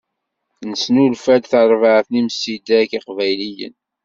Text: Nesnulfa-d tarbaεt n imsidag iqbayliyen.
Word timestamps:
Nesnulfa-d 0.69 1.43
tarbaεt 1.51 2.07
n 2.09 2.19
imsidag 2.19 2.89
iqbayliyen. 2.97 3.75